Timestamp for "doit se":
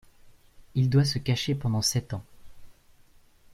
0.89-1.19